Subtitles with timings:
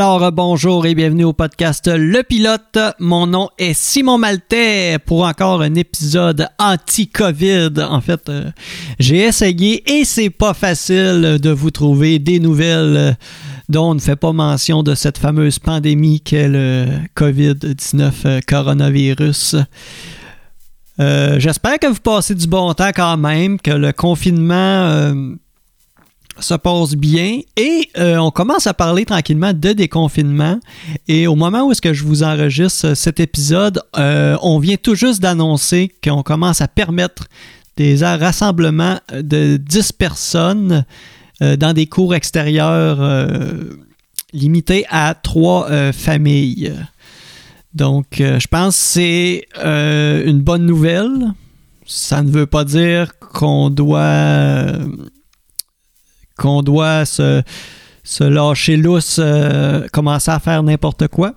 [0.00, 2.78] Alors euh, bonjour et bienvenue au podcast Le Pilote.
[3.00, 7.70] Mon nom est Simon Maltais pour encore un épisode anti-Covid.
[7.80, 8.48] En fait, euh,
[9.00, 13.12] j'ai essayé et c'est pas facile de vous trouver des nouvelles euh,
[13.68, 19.56] dont on ne fait pas mention de cette fameuse pandémie qu'est le COVID-19 coronavirus.
[21.00, 25.12] J'espère que vous passez du bon temps quand même, que le confinement
[26.40, 30.58] se passe bien et euh, on commence à parler tranquillement de déconfinement.
[31.06, 34.94] Et au moment où est-ce que je vous enregistre cet épisode, euh, on vient tout
[34.94, 37.28] juste d'annoncer qu'on commence à permettre
[37.76, 40.84] des rassemblements de 10 personnes
[41.42, 43.28] euh, dans des cours extérieurs
[44.32, 46.74] limités à trois familles.
[47.74, 51.32] Donc, je pense que c'est une bonne nouvelle.
[51.86, 54.66] Ça ne veut pas dire qu'on doit
[56.38, 57.42] qu'on doit se,
[58.20, 61.34] lâcher lousse, euh, commencer à faire n'importe quoi.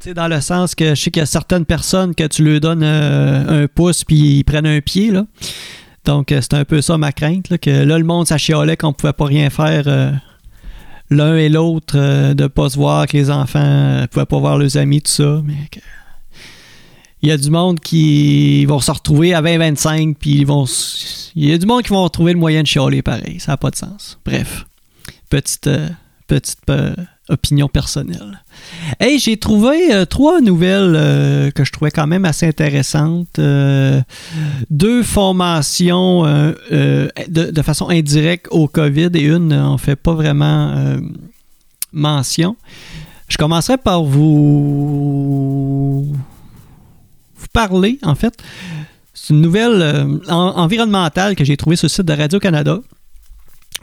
[0.00, 2.60] sais, dans le sens que je sais qu'il y a certaines personnes que tu leur
[2.60, 5.12] donnes euh, un pouce puis ils prennent un pied.
[5.12, 5.26] Là.
[6.04, 7.56] Donc, euh, c'est un peu ça ma crainte.
[7.58, 9.84] que là, le monde s'achiolait qu'on pouvait pas rien faire
[11.10, 14.76] l'un et l'autre, de pas se voir, que les enfants ne pouvaient pas voir leurs
[14.78, 15.40] amis, tout ça.
[15.44, 15.68] Mais
[17.22, 20.64] il y a du monde qui vont se retrouver à 20-25, puis ils vont.
[21.36, 23.38] Il y a du monde qui vont trouver le moyen de chialer pareil.
[23.38, 24.18] Ça n'a pas de sens.
[24.24, 24.66] Bref,
[25.30, 25.88] petite, euh,
[26.26, 26.96] petite euh,
[27.28, 28.42] opinion personnelle.
[28.98, 33.38] Hey, j'ai trouvé euh, trois nouvelles que je trouvais quand même assez intéressantes.
[34.70, 40.96] deux formations de, de, façon indirecte au COVID et une n'en fait pas vraiment
[41.92, 42.56] mention.
[43.28, 46.12] Je commencerai par vous
[47.52, 48.34] parler, en fait.
[49.14, 52.80] C'est une nouvelle euh, environnementale que j'ai trouvée sur le site de Radio-Canada.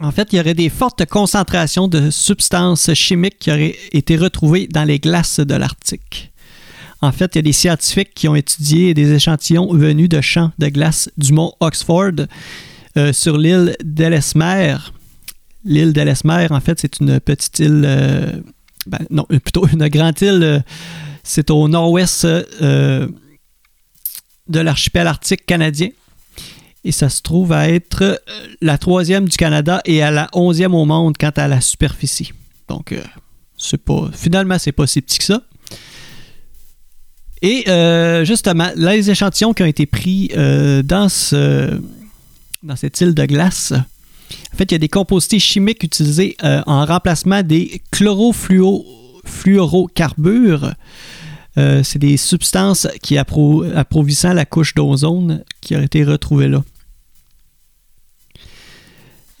[0.00, 4.66] En fait, il y aurait des fortes concentrations de substances chimiques qui auraient été retrouvées
[4.66, 6.32] dans les glaces de l'Arctique.
[7.02, 10.52] En fait, il y a des scientifiques qui ont étudié des échantillons venus de champs
[10.58, 12.26] de glace du mont Oxford
[12.96, 14.76] euh, sur l'île d'Ellesmer.
[15.64, 18.32] L'île d'Ellesmer, en fait, c'est une petite île, euh,
[18.86, 20.64] ben, non, plutôt une grande île.
[21.22, 22.26] c'est au nord-ouest
[24.50, 25.88] de l'archipel arctique canadien.
[26.84, 28.16] Et ça se trouve à être euh,
[28.62, 32.32] la troisième du Canada et à la onzième au monde quant à la superficie.
[32.68, 33.02] Donc, euh,
[33.58, 35.42] c'est pas, finalement, c'est pas si petit que ça.
[37.42, 40.30] Et euh, justement, les échantillons qui ont été pris
[40.84, 41.80] dans, ce,
[42.62, 46.84] dans cette île de glace, en fait, il y a des composités chimiques utilisés en
[46.84, 50.74] remplacement des chlorofluorocarbures
[51.58, 56.62] euh, c'est des substances qui appro la couche d'ozone qui ont été retrouvées là.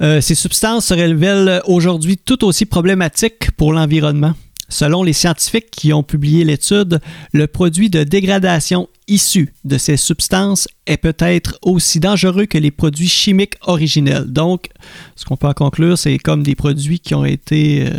[0.02, 4.34] Euh, ces substances se révèlent aujourd'hui tout aussi problématiques pour l'environnement.
[4.70, 7.00] Selon les scientifiques qui ont publié l'étude,
[7.32, 13.08] le produit de dégradation issu de ces substances est peut-être aussi dangereux que les produits
[13.08, 14.26] chimiques originels.
[14.26, 14.70] Donc,
[15.16, 17.90] ce qu'on peut en conclure, c'est comme des produits qui ont été euh,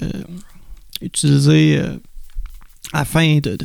[1.01, 1.81] utilisés
[2.93, 3.57] afin de,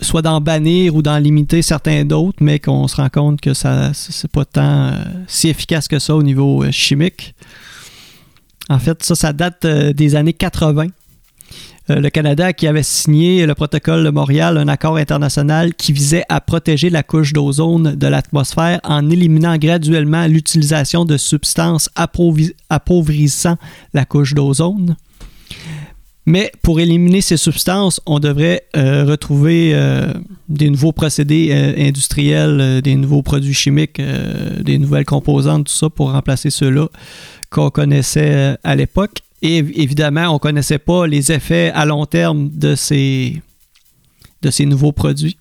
[0.00, 3.92] soit d'en bannir ou d'en limiter certains d'autres, mais qu'on se rend compte que ça
[3.94, 4.92] c'est pas tant euh,
[5.26, 7.34] si efficace que ça au niveau euh, chimique.
[8.68, 10.88] En fait, ça, ça date euh, des années 80.
[11.88, 16.40] le Canada qui avait signé le protocole de Montréal, un accord international qui visait à
[16.40, 23.56] protéger la couche d'ozone de l'atmosphère en éliminant graduellement l'utilisation de substances appauvrissant
[23.94, 24.96] la couche d'ozone.
[26.28, 30.12] Mais pour éliminer ces substances, on devrait euh, retrouver euh,
[30.48, 34.02] des nouveaux procédés euh, industriels, des nouveaux produits chimiques,
[34.60, 36.88] des nouvelles composantes, tout ça pour remplacer ceux-là
[37.48, 39.18] qu'on connaissait à l'époque.
[39.40, 43.40] Et évidemment, on ne connaissait pas les effets à long terme de ces,
[44.42, 45.38] de ces nouveaux produits.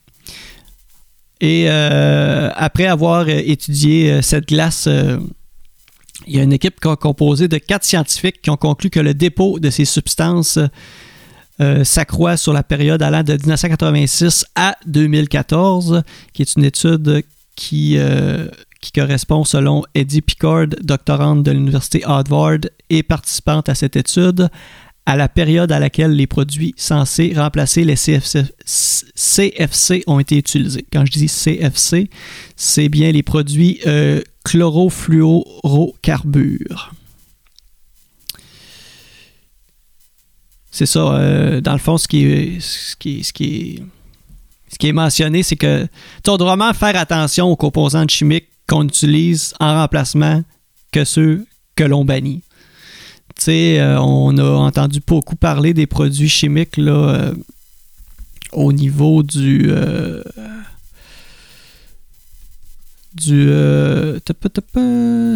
[1.41, 4.87] Et après avoir étudié cette glace
[6.27, 9.59] il y a une équipe composée de quatre scientifiques qui ont conclu que le dépôt
[9.59, 10.59] de ces substances
[11.61, 16.03] euh, s'accroît sur la période allant de 1986 à 2014,
[16.33, 17.23] qui est une étude
[17.55, 18.47] qui, euh,
[18.81, 22.59] qui correspond selon Eddie Picard, doctorante de l'Université Harvard
[22.89, 24.49] et participante à cette étude,
[25.05, 28.53] à la période à laquelle les produits censés remplacer les CFC,
[30.07, 30.85] ont été utilisés.
[30.91, 32.09] Quand je dis CFC,
[32.55, 36.93] c'est bien les produits euh, chlorofluorocarbures.
[40.71, 43.81] C'est ça, euh, dans le fond, ce qui est, ce qui, ce qui
[44.71, 45.87] ce qui est mentionné, c'est que
[46.27, 50.43] on doit vraiment faire attention aux composantes chimiques qu'on utilise en remplacement
[50.91, 51.45] que ceux
[51.75, 52.43] que l'on bannit.
[53.37, 57.31] sais, on a entendu beaucoup parler des produits chimiques là,
[58.51, 59.71] au niveau du
[63.15, 63.49] du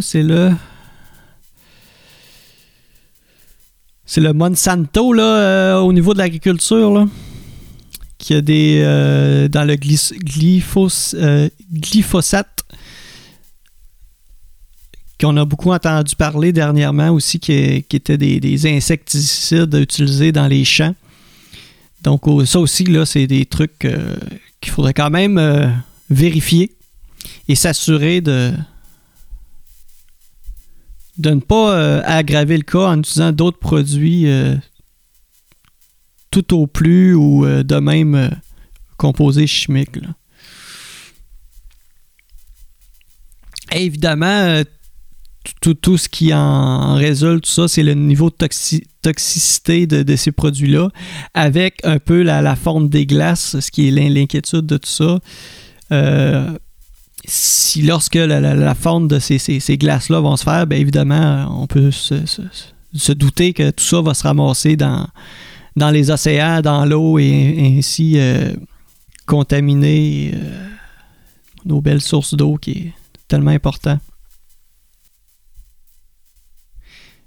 [0.01, 0.51] c'est le
[4.05, 7.07] c'est le Monsanto là au niveau de l'agriculture là
[8.17, 8.81] qui a des
[9.51, 11.15] dans le glyphos,
[11.71, 12.65] glyphosate
[15.19, 20.95] qu'on a beaucoup entendu parler dernièrement aussi, qui, étaient des, insecticides utilisés dans les champs.
[22.03, 24.15] Donc ça aussi, là, c'est des trucs euh,
[24.61, 25.67] qu'il faudrait quand même euh,
[26.09, 26.71] vérifier
[27.47, 28.53] et s'assurer de,
[31.17, 34.27] de ne pas euh, aggraver le cas en utilisant d'autres produits
[36.31, 38.29] tout au plus ou de même
[38.97, 39.99] composés chimiques.
[43.71, 44.63] évidemment,
[45.61, 48.35] tout, ce qui en, résulte, tout ça, c'est le niveau de
[49.01, 50.89] toxicité de, ces produits-là,
[51.33, 55.19] avec un peu la, forme des glaces, ce qui est l'inquiétude de tout ça.
[57.25, 63.11] Si lorsque la, forme de ces, glaces-là vont se faire, bien évidemment, on peut se,
[63.11, 65.07] douter que tout ça va se ramasser dans,
[65.75, 68.53] dans les océans, dans l'eau et, ainsi euh,
[69.25, 70.67] contaminer euh,
[71.65, 72.93] nos belles sources d'eau qui est
[73.27, 73.99] tellement important.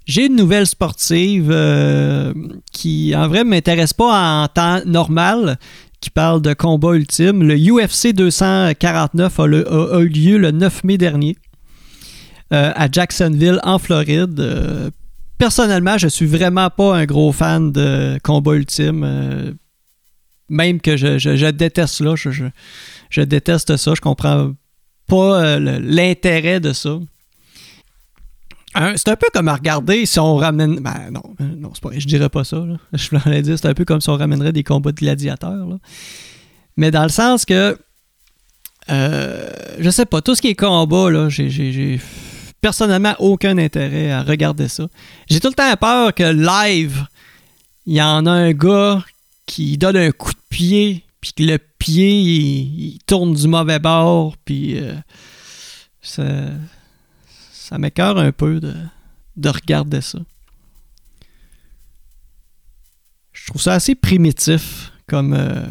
[0.05, 2.33] J'ai une nouvelle sportive euh,
[2.73, 5.57] qui, en vrai, ne m'intéresse pas en temps normal,
[6.03, 7.43] qui parle de combat ultime.
[7.43, 9.45] Le UFC 249 a,
[10.01, 11.37] eu lieu le 9 mai dernier
[12.51, 14.37] euh, à Jacksonville, en Floride.
[14.37, 14.89] Euh,
[15.37, 19.55] personnellement, je suis vraiment pas un gros fan de combat ultime.
[20.49, 22.15] même que je, déteste là.
[22.17, 22.29] Je,
[23.09, 23.93] je, déteste ça.
[23.95, 24.51] Je comprends
[25.07, 26.99] pas l'intérêt de ça
[28.75, 30.79] c'est un peu comme à regarder si on ramène.
[30.79, 32.63] Ben non, euh, non c'est pas, je dirais pas ça.
[32.93, 35.67] Je voulais dire, c'est un peu comme si on ramènerait des combats de gladiateurs.
[36.77, 37.77] Mais dans le sens que.
[38.89, 39.49] Euh,
[39.79, 42.01] je sais pas, tout ce qui est combat, là, j'ai
[42.59, 44.87] personnellement aucun intérêt à regarder ça.
[45.29, 47.05] J'ai tout le temps peur que live,
[47.85, 49.01] il y en a un gars
[49.45, 54.35] qui donne un coup de pied, puis que le pied, il, tourne du mauvais bord,
[54.43, 54.77] puis.
[54.77, 56.49] Euh,
[57.63, 60.19] ça m'écœure un peu de, regarder ça.
[63.31, 65.65] Je trouve ça assez primitif comme, euh,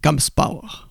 [0.00, 0.88] comme sport.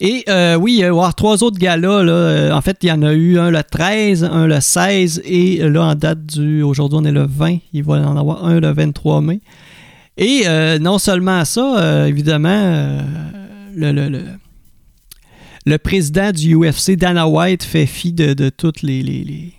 [0.00, 2.02] Et euh, oui, il y avoir trois autres galas.
[2.02, 2.12] Là.
[2.12, 5.56] Euh, en fait, il y en a eu un le 13, un le 16 et
[5.66, 6.62] là, en date du.
[6.62, 7.56] Aujourd'hui, on est le 20.
[7.72, 9.40] Il va en avoir un le 23 mai.
[10.18, 10.44] Et
[10.78, 13.02] non seulement ça, évidemment,
[13.74, 14.24] le, le
[15.76, 19.52] président du UFC, Dana White, fait fi de, toutes les,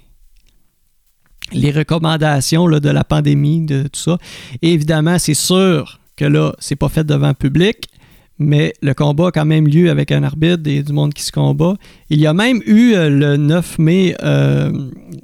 [1.54, 4.18] recommandations de la pandémie, de tout ça.
[4.62, 7.90] évidemment, c'est sûr que là, c'est pas fait devant le public,
[8.40, 11.32] mais le combat a quand même lieu avec un arbitre et du monde qui se
[11.32, 11.76] combat.
[12.10, 14.72] Il y a même eu euh, le 9 mai, euh,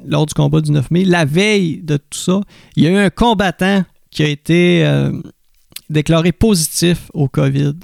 [0.05, 2.41] lors du combat du 9 mai, la veille de tout ça,
[2.75, 5.11] il y a eu un combattant qui a été euh,
[5.89, 7.75] déclaré positif au COVID.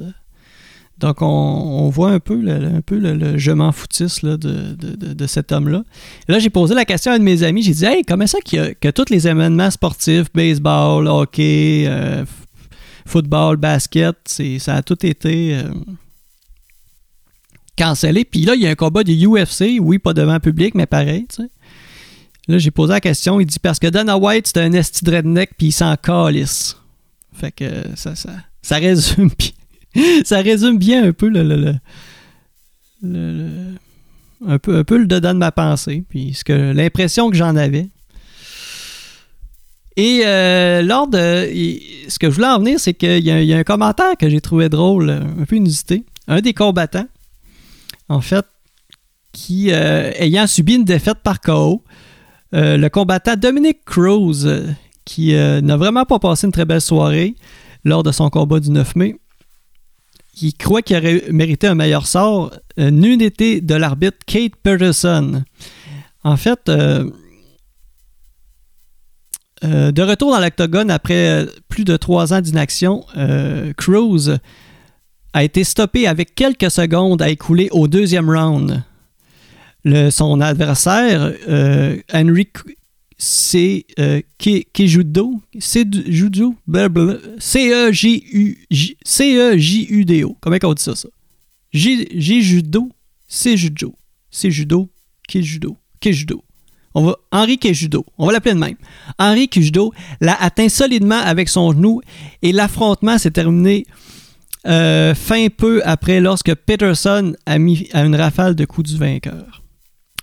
[0.99, 5.83] Donc, on, voit un peu le, un je m'en foutisse de, cet homme-là.
[6.27, 7.63] Là, j'ai posé la question à un de mes amis.
[7.63, 12.25] J'ai dit Hey, comment ça que, que tous les événements sportifs, baseball, hockey, euh,
[13.05, 14.17] football, basket,
[14.59, 15.71] ça a tout été euh,
[17.77, 18.25] cancellé.
[18.25, 19.79] Puis là, il y a un combat de UFC.
[19.79, 21.27] Oui, pas devant public, mais pareil.
[22.49, 23.39] Là, j'ai posé la question.
[23.39, 26.75] Il dit Parce que Dana White, c'est un esti de redneck, puis il s'en calisse.
[27.33, 27.65] Fait que
[27.95, 29.29] ça, ça, ça résume.
[30.23, 31.75] ça résume bien un peu le,
[35.05, 37.89] dedans de ma pensée, puis l'impression que j'en avais.
[39.99, 41.17] Et euh, lors de.
[42.07, 44.69] Ce que je voulais en venir, c'est qu'il y, a un commentaire que j'ai trouvé
[44.69, 46.05] drôle, un peu inusité.
[46.29, 47.07] Un des combattants,
[48.07, 48.45] en fait,
[49.33, 51.83] qui, euh, ayant subi une défaite par KO,
[52.53, 54.47] euh, le combattant Dominic Cruz,
[55.03, 57.35] qui n'a vraiment pas passé une très belle soirée
[57.83, 59.17] lors de son combat du 9 mai,
[60.39, 65.43] qui croit qu'il aurait mérité un meilleur sort, euh, nul n'était de l'arbitre Kate Peterson.
[66.23, 67.09] En fait, euh,
[69.65, 73.05] euh, de retour dans l'octogone après plus de trois ans d'inaction,
[73.75, 74.37] Cruz
[75.33, 78.81] a été stoppé avec quelques secondes à écouler au deuxième round.
[80.09, 81.33] son adversaire,
[82.13, 82.47] Henry
[83.21, 86.55] c'est euh, Kejudo, c'est Judo,
[89.03, 90.37] C-E-J-U-D-O.
[90.39, 91.09] Comment on dit ça, ça?
[91.73, 92.89] J-Judo,
[93.27, 93.93] c'est Judo,
[94.31, 94.89] c'est Judo,
[95.27, 96.43] Kejudo, Kejudo.
[96.95, 98.77] On va, Henri Kejudo, on va l'appeler de même.
[99.19, 102.01] Henri Kejudo l'a atteint solidement avec son genou
[102.41, 103.85] et l'affrontement s'est terminé
[104.65, 109.58] euh, fin peu après lorsque Peterson a mis à une rafale de coups du vainqueur.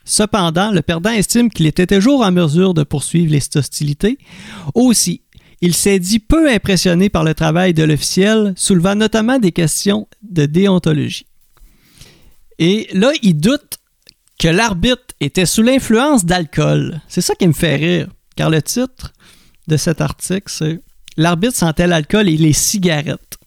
[0.07, 4.19] Cependant, le perdant estime qu'il était toujours en mesure de poursuivre les hostilités.
[4.73, 5.23] Aussi,
[5.61, 10.47] il s'est dit peu impressionné par le travail de l'officiel, soulevant notamment des questions de
[10.47, 11.27] déontologie.
[12.59, 13.79] Et là, il doute
[14.39, 17.01] que l'arbitre était sous l'influence d'alcool.
[17.09, 19.13] C'est ça qui me fait rire, car le titre
[19.67, 20.81] de cet article, c'est
[21.17, 23.39] L'arbitre sentait l'alcool et les cigarettes.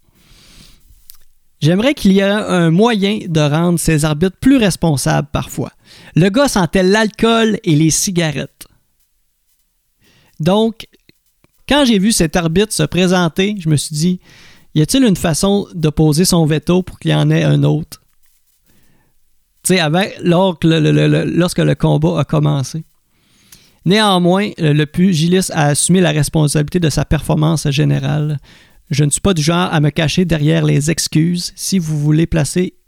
[1.61, 5.71] J'aimerais qu'il y ait un moyen de rendre ces arbitres plus responsables parfois.
[6.15, 8.67] Le gars sentait l'alcool et les cigarettes.
[10.39, 10.87] Donc,
[11.67, 14.19] quand j'ai vu cet arbitre se présenter, je me suis dit,
[14.75, 18.01] y a-t-il une façon de poser son veto pour qu'il y en ait un autre?
[19.63, 19.81] Tu sais,
[20.23, 22.85] lorsque le combat a commencé.
[23.85, 28.39] Néanmoins, le pugiliste a assumé la responsabilité de sa performance générale.
[28.89, 31.53] Je ne suis pas du genre à me cacher derrière les excuses.
[31.55, 32.78] Si vous voulez placer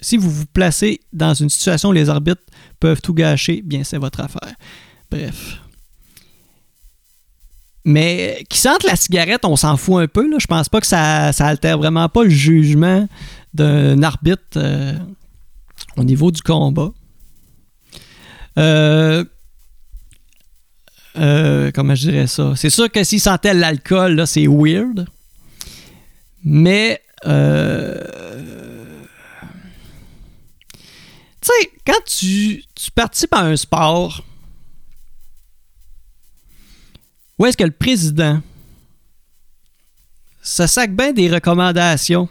[0.00, 2.42] si vous vous placez dans une situation où les arbitres
[2.80, 4.54] peuvent tout gâcher, bien c'est votre affaire.
[5.10, 5.58] Bref.
[7.84, 10.28] Mais qui sente la cigarette, on s'en fout un peu.
[10.38, 13.08] Je pense pas que ça, altère vraiment pas le jugement
[13.54, 14.92] d'un arbitre euh,
[15.96, 16.90] au niveau du combat.
[18.58, 19.24] Euh,
[21.16, 22.52] euh, comment je dirais ça?
[22.56, 25.06] C'est sûr que s'il sentait l'alcool, c'est weird.
[26.44, 27.00] Mais
[31.86, 32.64] quand tu,
[32.94, 34.22] participes à un sport,
[37.38, 38.40] où est-ce que le président
[40.40, 42.28] ça sac bien des recommandations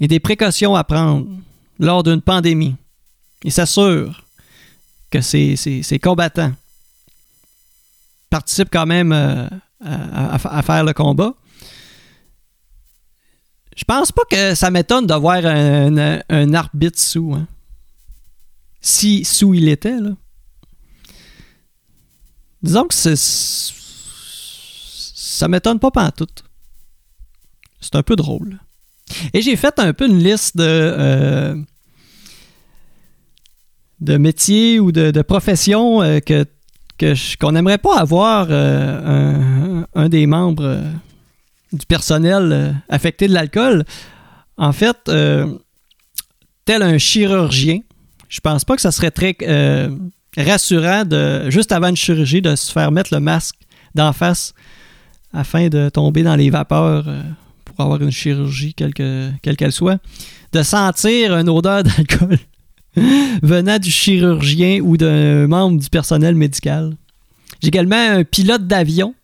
[0.00, 1.26] et des précautions à prendre
[1.80, 2.76] lors d'une pandémie.
[3.42, 4.24] Il s'assure
[5.10, 6.52] que ces, combattants
[8.30, 9.48] participent quand même euh,
[9.84, 11.34] à, faire le combat.
[13.76, 17.34] Je pense pas que ça m'étonne de voir un, arbitre sous.
[17.34, 17.46] Hein.
[18.86, 20.10] Si sous il était, là.
[22.62, 23.16] Disons que c'est.
[25.16, 26.28] Ça m'étonne pas tout.
[27.80, 28.60] C'est un peu drôle.
[29.34, 30.62] Et j'ai fait un peu une liste de.
[30.64, 31.56] Euh,
[34.18, 36.20] métiers ou de, professions euh,
[37.40, 40.80] qu'on n'aimerait pas avoir euh, un, des membres
[41.72, 43.84] du personnel affecté de l'alcool.
[44.56, 44.96] En fait,
[46.64, 47.80] tel un chirurgien,
[48.28, 49.36] je pense pas que ça serait très
[50.36, 53.56] rassurant de, juste avant une chirurgie, de se faire mettre le masque
[53.94, 54.52] d'en face
[55.32, 57.22] afin de tomber dans les vapeurs euh,
[57.64, 60.00] pour avoir une chirurgie, quelle qu'elle soit,
[60.52, 62.38] de sentir une odeur d'alcool
[63.42, 66.96] venant du chirurgien ou d'un membre du personnel médical.
[67.60, 69.14] J'ai également un pilote d'avion.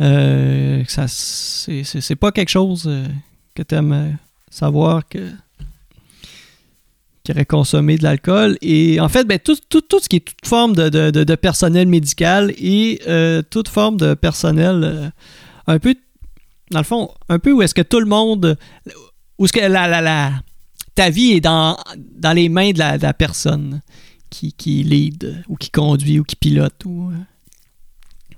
[0.00, 3.06] Euh, c'est pas quelque chose euh,
[3.54, 4.16] que tu aimes
[4.50, 5.18] savoir que
[7.32, 8.56] qui de l'alcool.
[8.62, 13.42] Et en fait, ben, tout, ce qui est toute forme de, personnel médical et euh,
[13.48, 15.08] toute forme de personnel euh,
[15.66, 15.94] un peu,
[16.70, 18.56] dans le fond, un peu où est-ce que tout le monde,
[19.38, 20.32] où est-ce que la, la, la,
[20.94, 23.80] ta vie est dans, dans les mains de la, personne
[24.28, 28.36] qui, qui lead ou qui conduit ou qui pilote ou euh,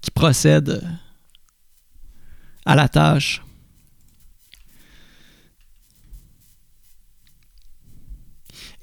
[0.00, 0.82] qui procède
[2.66, 3.42] à la tâche.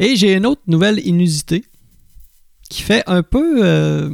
[0.01, 1.63] Et j'ai une autre nouvelle inusité
[2.67, 3.63] qui fait un peu.
[3.63, 4.10] Euh,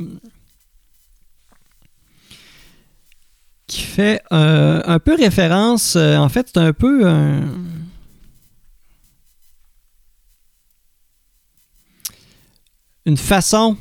[3.67, 5.95] qui fait euh, un peu référence.
[5.95, 7.09] Euh, en fait, c'est un peu
[13.05, 13.77] une façon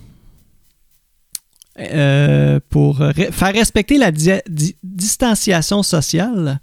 [2.70, 2.98] pour
[3.32, 6.60] faire respecter la distanciation sociale.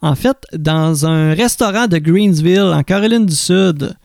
[0.00, 3.96] En fait, dans un restaurant de Greensville, en Caroline du Sud,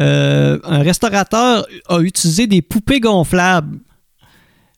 [0.00, 3.78] euh, un restaurateur a utilisé des poupées gonflables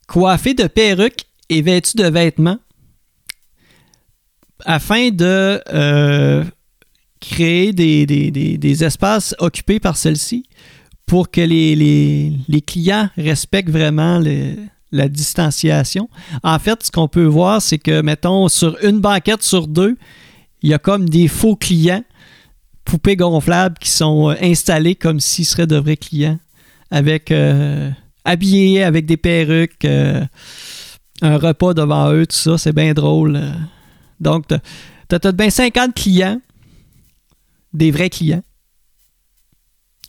[0.08, 2.58] coiffées de perruques et vêtues de vêtements
[4.64, 6.44] afin de euh,
[7.20, 10.44] créer des, espaces occupés par celles-ci
[11.06, 14.20] pour que les, clients respectent vraiment
[14.92, 16.08] la distanciation.
[16.42, 19.96] En fait, ce qu'on peut voir, c'est que, mettons, sur une banquette sur deux,
[20.62, 22.04] il y a comme des faux clients
[22.84, 26.38] poupées gonflables qui sont euh, installées comme s'ils seraient de vrais clients,
[26.90, 27.90] avec euh,
[28.24, 30.24] habillés avec des perruques, euh,
[31.22, 33.40] un repas devant eux, tout ça, c'est bien drôle.
[34.20, 34.54] Donc, tu
[35.14, 36.40] as, bien 50 clients,
[37.72, 38.42] des vrais clients,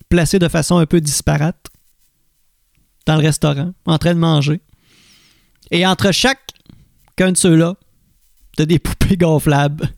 [0.08, 1.68] placés de façon un peu disparate.
[3.06, 4.60] dans le restaurant, en train de manger.
[5.70, 6.40] Et entre chaque
[7.16, 7.76] qu'un de ceux-là,
[8.56, 9.90] t'as des poupées gonflables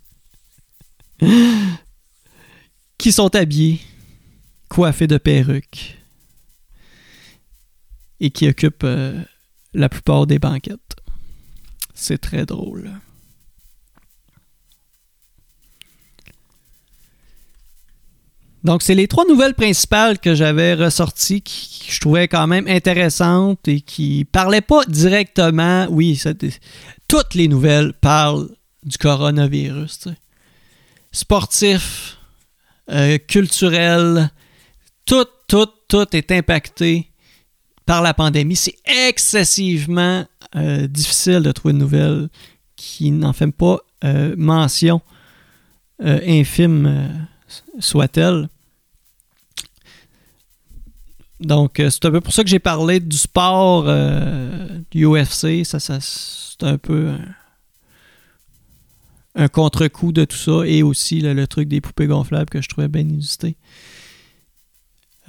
[2.99, 3.81] qui sont habillées,
[4.69, 5.99] coiffées de perruques
[8.21, 9.23] et qui occupent euh,
[9.75, 10.97] la plupart des banquettes.
[11.95, 12.91] C'est très drôle.
[18.65, 23.69] Donc, c'est les trois nouvelles principales que j'avais ressorties qui, je trouvais quand même intéressantes
[23.69, 25.87] et qui parlaient pas directement.
[25.89, 26.21] Oui,
[27.07, 28.49] toutes les nouvelles parlent
[28.83, 30.09] du coronavirus.
[31.13, 32.16] Sportif,
[32.91, 34.31] euh, culturel,
[35.05, 37.11] tout, tout, tout est impacté
[37.85, 38.57] par la pandémie.
[38.57, 38.77] C'est
[39.09, 40.25] excessivement
[40.55, 42.29] euh, difficile de trouver une nouvelle
[42.77, 45.01] qui n'en fait pas euh, mention
[46.01, 47.27] infime
[47.79, 48.51] soit-elle.
[51.41, 53.85] Donc, c'est un peu pour ça que j'ai parlé du sport
[54.91, 55.65] du UFC.
[55.65, 57.15] Ça, ça c'est un peu
[59.37, 62.89] un contre-coup de tout ça et aussi le truc des poupées gonflables que je trouvais
[62.89, 63.57] bien inusité.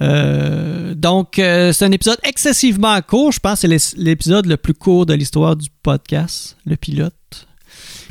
[0.00, 3.32] Euh, donc, euh, c'est un épisode excessivement court.
[3.32, 7.14] Je pense que c'est l'épisode le plus court de l'histoire du podcast, le pilote.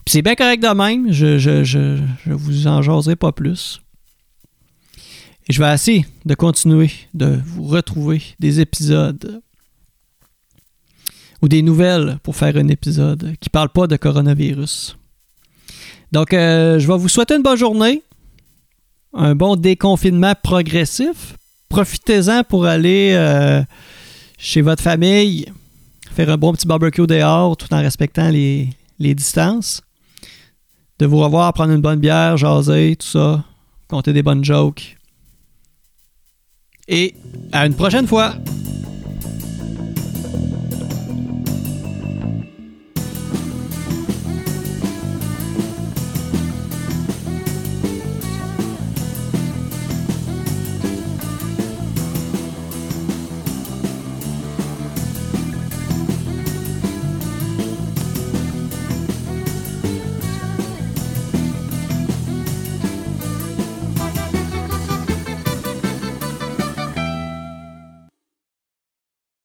[0.06, 1.12] Puis c'est bien correct de même.
[1.12, 3.82] Je, je, je, je vous en jaserai pas plus.
[5.50, 9.42] Et je vais essayer de continuer de vous retrouver des épisodes
[11.42, 14.98] ou des nouvelles pour faire un épisode qui parle pas de coronavirus.
[16.12, 18.04] Donc, euh, je vais vous souhaiter une bonne journée,
[19.14, 21.36] un bon déconfinement progressif.
[21.70, 23.62] Profitez-en pour aller euh,
[24.38, 25.52] chez votre famille,
[26.16, 29.82] faire un bon petit barbecue dehors tout en respectant les, les distances.
[31.00, 33.44] De vous revoir, prendre une bonne bière, jaser, tout ça,
[33.88, 34.98] compter des bonnes jokes.
[36.88, 37.16] Et
[37.52, 38.34] à une prochaine fois!